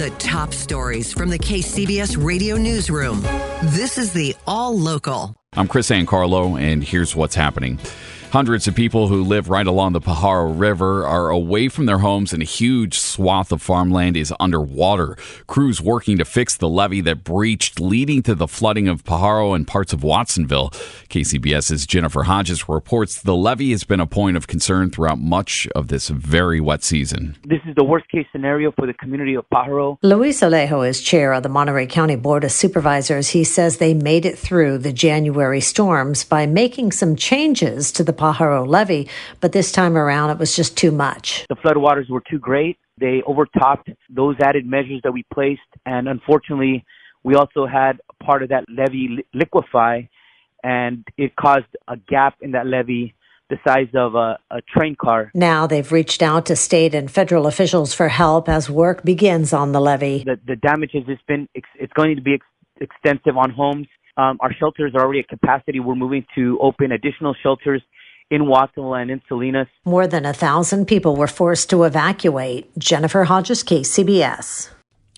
[0.00, 3.20] The top stories from the KCBS radio newsroom.
[3.64, 5.36] This is the All Local.
[5.52, 7.78] I'm Chris Ancarlo, and here's what's happening.
[8.30, 12.32] Hundreds of people who live right along the Pajaro River are away from their homes,
[12.32, 15.16] and a huge swath of farmland is underwater.
[15.48, 19.66] Crews working to fix the levee that breached, leading to the flooding of Pajaro and
[19.66, 20.70] parts of Watsonville.
[21.08, 25.88] KCBS's Jennifer Hodges reports the levee has been a point of concern throughout much of
[25.88, 27.36] this very wet season.
[27.44, 29.98] This is the worst case scenario for the community of Pajaro.
[30.02, 33.30] Luis Alejo is chair of the Monterey County Board of Supervisors.
[33.30, 38.19] He says they made it through the January storms by making some changes to the
[38.20, 39.08] Pajaro levee,
[39.40, 41.46] but this time around it was just too much.
[41.48, 42.78] The floodwaters were too great.
[42.98, 46.84] They overtopped those added measures that we placed, and unfortunately,
[47.22, 50.02] we also had part of that levee liquefy,
[50.62, 53.14] and it caused a gap in that levee
[53.48, 55.32] the size of a, a, train car.
[55.34, 59.72] Now they've reached out to state and federal officials for help as work begins on
[59.72, 60.22] the levee.
[60.24, 62.46] The, the damage has been, it's going to be ex-
[62.80, 63.88] extensive on homes.
[64.16, 65.80] Um, our shelters are already at capacity.
[65.80, 67.82] We're moving to open additional shelters
[68.30, 69.68] in Watsonville and in Salinas.
[69.84, 72.70] More than a thousand people were forced to evacuate.
[72.78, 74.70] Jennifer Hodges, KCBS.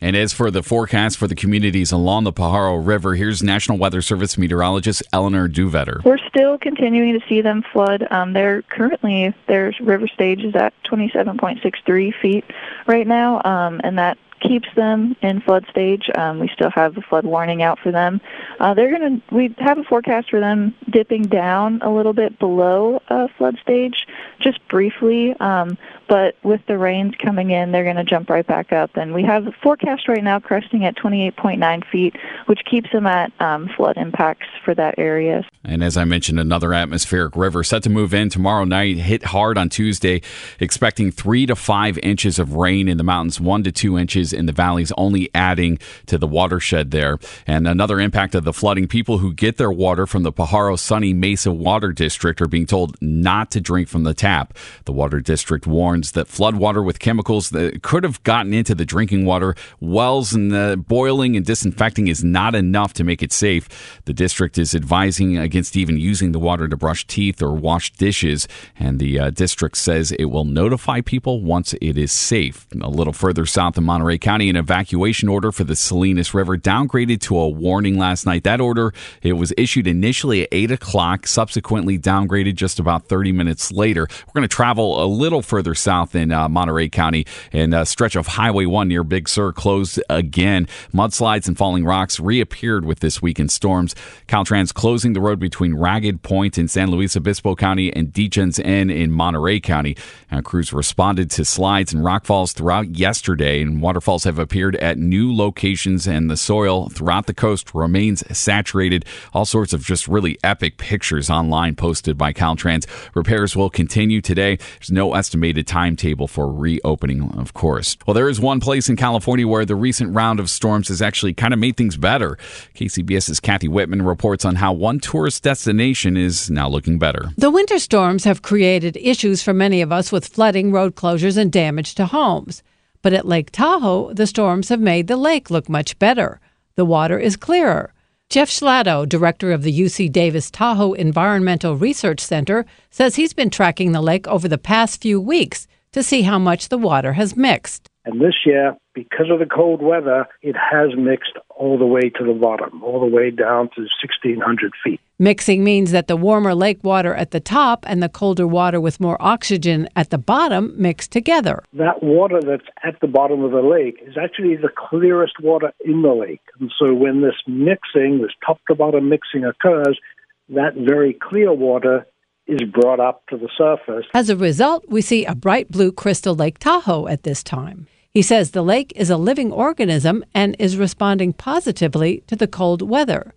[0.03, 4.03] And as for the forecast for the communities along the Pajaro River, here's National Weather
[4.03, 6.05] Service meteorologist Eleanor Dhuyvetter.
[6.05, 8.09] We're still continuing to see them flood.
[8.11, 12.45] Um, they're currently their river stage is at 27.63 feet
[12.89, 16.11] right now, um, and that keeps them in flood stage.
[16.15, 18.21] Um, we still have a flood warning out for them.
[18.61, 22.39] Uh, they're going to, we have a forecast for them dipping down a little bit
[22.39, 24.06] below uh, flood stage,
[24.41, 25.34] just briefly.
[25.41, 25.78] Um,
[26.09, 28.97] but with the rains coming in, they're going to jump right back up.
[28.97, 32.16] And we have the forecast right now cresting at 28.9 feet,
[32.47, 35.43] which keeps them at um, flood impacts for that area.
[35.65, 39.56] And as I mentioned, another atmospheric river set to move in tomorrow night, hit hard
[39.56, 40.21] on Tuesday,
[40.61, 44.47] expecting three to five inches of rain in the mountains, one to two inches in
[44.47, 47.19] the valleys, only adding to the watershed there.
[47.47, 51.12] And another impact of the flooding people who get their water from the Pajaro Sunny
[51.12, 54.56] Mesa Water District are being told not to drink from the tap.
[54.84, 59.25] The water district warns that floodwater with chemicals that could have gotten into the drinking
[59.25, 64.00] water wells and the boiling and disinfecting is not enough to make it safe.
[64.04, 68.48] The district is advising against even using the water to brush teeth or wash dishes,
[68.78, 72.66] and the uh, district says it will notify people once it is safe.
[72.81, 77.21] A little further south in Monterey County, an evacuation order for the Salinas River downgraded
[77.22, 78.44] to a warning last night.
[78.44, 83.71] That order it was issued initially at eight o'clock, subsequently downgraded just about 30 minutes
[83.72, 84.06] later.
[84.27, 88.16] We're going to travel a little further south in uh, Monterey County, and a stretch
[88.16, 90.69] of Highway 1 near Big Sur closed again.
[90.94, 93.94] Mudslides and falling rocks reappeared with this weekend's storms.
[94.28, 98.89] Caltrans closing the road between Ragged Point in San Luis Obispo County and Deetjen's Inn
[98.89, 99.97] in Monterey County.
[100.31, 103.83] Uh, crews responded to slides and rockfalls throughout yesterday, and
[104.25, 109.05] have appeared at new locations, and the soil throughout the coast remains saturated.
[109.33, 112.87] All sorts of just really epic pictures online posted by Caltrans.
[113.15, 114.56] Repairs will continue today.
[114.78, 117.97] There's no estimated timetable for reopening, of course.
[118.06, 121.34] Well, there is one place in California where the recent round of storms has actually
[121.34, 122.37] kind of made things better.
[122.75, 127.31] KCBS's Kathy Whitman reports on how one tourist destination is now looking better.
[127.37, 131.51] The winter storms have created issues for many of us with flooding, road closures, and
[131.51, 132.62] damage to homes.
[133.03, 136.41] But at Lake Tahoe, the storms have made the lake look much better.
[136.77, 137.93] The water is clearer.
[138.31, 143.93] Jeff Schladow, director of the UC Davis Tahoe Environmental Research Center, says he's been tracking
[143.93, 147.91] the lake over the past few weeks to see how much the water has mixed.
[148.05, 152.24] And this year, because of the cold weather, it has mixed all the way to
[152.24, 155.00] the bottom, all the way down to 1,600 feet.
[155.20, 158.98] Mixing means that the warmer lake water at the top and the colder water with
[158.98, 161.62] more oxygen at the bottom mix together.
[161.74, 166.03] That water that's at the bottom of the lake is actually the clearest water in
[166.03, 166.42] the lake.
[166.59, 170.00] And so when this mixing, this top to bottom mixing occurs,
[170.48, 172.04] that very clear water
[172.48, 174.06] is brought up to the surface.
[174.14, 177.86] As a result, we see a bright blue crystal Lake Tahoe at this time.
[178.14, 182.82] He says the lake is a living organism and is responding positively to the cold
[182.82, 183.32] weather.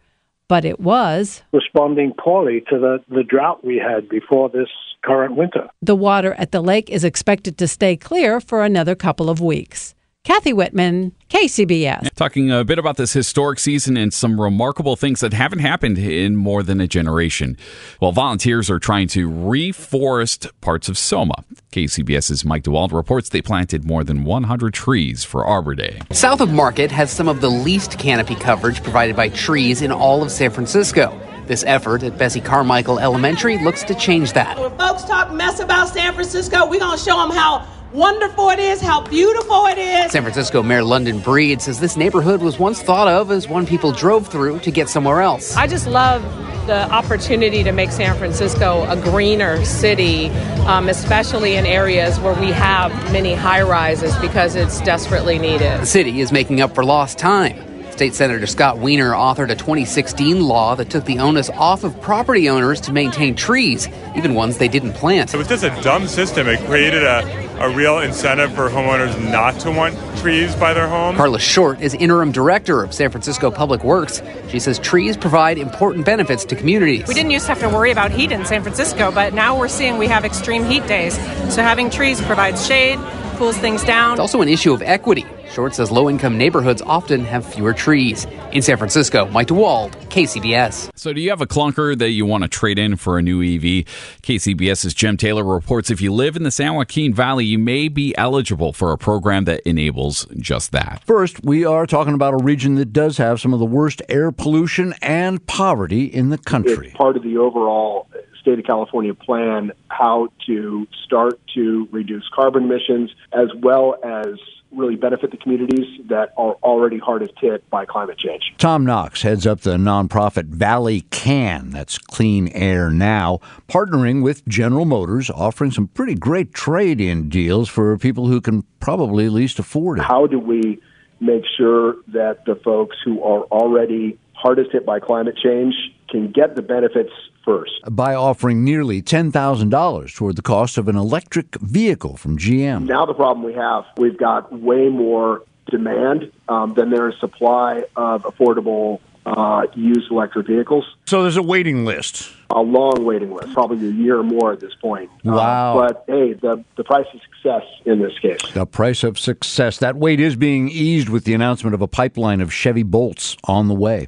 [0.50, 4.68] But it was responding poorly to the, the drought we had before this
[5.01, 5.69] current winter.
[5.81, 9.95] The water at the lake is expected to stay clear for another couple of weeks.
[10.25, 12.10] Kathy Whitman, KCBS.
[12.16, 16.36] Talking a bit about this historic season and some remarkable things that haven't happened in
[16.36, 17.56] more than a generation.
[18.00, 21.36] While volunteers are trying to reforest parts of Soma.
[21.72, 26.01] KCBS's Mike DeWald reports they planted more than 100 trees for Arbor Day.
[26.12, 30.24] South of Market has some of the least canopy coverage provided by trees in all
[30.24, 31.22] of San Francisco.
[31.45, 34.60] This effort at Bessie Carmichael Elementary looks to change that.
[34.60, 38.60] When folks talk mess about San Francisco, we're going to show them how wonderful it
[38.60, 40.12] is, how beautiful it is.
[40.12, 43.92] San Francisco Mayor London Breed says this neighborhood was once thought of as one people
[43.94, 45.56] drove through to get somewhere else.
[45.56, 46.22] I just love
[46.68, 50.30] the opportunity to make San Francisco a greener city,
[50.68, 55.80] um, especially in areas where we have many high rises because it's desperately needed.
[55.80, 57.58] The city is making up for lost time.
[57.92, 62.50] State Senator Scott Wiener authored a 2016 law that took the onus off of property
[62.50, 63.88] owners to maintain trees,
[64.18, 65.34] even ones they didn't plant.
[65.34, 66.48] It was just a dumb system.
[66.50, 71.16] It created a, a real incentive for homeowners not to want trees by their home.
[71.16, 74.22] Carla Short is interim director of San Francisco Public Works.
[74.50, 77.07] She says trees provide important benefits to communities.
[77.07, 79.68] We didn't used to have to worry about heat in San Francisco, but now we're
[79.68, 81.16] seeing we have extreme heat days.
[81.54, 83.00] So having trees provides shade,
[83.36, 84.14] cools things down.
[84.14, 85.26] It's also an issue of equity.
[85.52, 88.26] Short says low income neighborhoods often have fewer trees.
[88.52, 90.92] In San Francisco, Mike DeWald, KCBS.
[90.96, 93.42] So, do you have a clunker that you want to trade in for a new
[93.42, 93.86] EV?
[94.22, 98.16] KCBS's Jim Taylor reports if you live in the San Joaquin Valley, you may be
[98.18, 101.04] eligible for a program that enables just that.
[101.06, 104.32] First, we are talking about a region that does have some of the worst air
[104.32, 106.88] pollution and poverty in the country.
[106.88, 108.08] It's part of the overall
[108.46, 114.36] state of California plan how to start to reduce carbon emissions as well as
[114.72, 118.54] really benefit the communities that are already hardest hit by climate change.
[118.58, 124.86] Tom Knox heads up the nonprofit Valley Can, that's Clean Air Now, partnering with General
[124.86, 130.00] Motors, offering some pretty great trade in deals for people who can probably least afford
[130.00, 130.04] it.
[130.04, 130.80] How do we
[131.20, 135.74] make sure that the folks who are already hardest hit by climate change
[136.16, 137.12] can get the benefits
[137.44, 137.74] first.
[137.90, 142.86] By offering nearly $10,000 toward the cost of an electric vehicle from GM.
[142.86, 147.84] Now, the problem we have, we've got way more demand um, than there is supply
[147.96, 150.86] of affordable uh, used electric vehicles.
[151.06, 152.32] So there's a waiting list.
[152.52, 155.10] A long waiting list, probably a year or more at this point.
[155.24, 155.80] Wow.
[155.80, 158.40] Uh, but hey, the, the price of success in this case.
[158.54, 159.80] The price of success.
[159.80, 163.68] That wait is being eased with the announcement of a pipeline of Chevy Bolts on
[163.68, 164.08] the way.